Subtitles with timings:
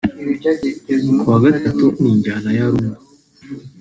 [1.19, 2.99] kuwa Gatatu ni injyana ya Rumba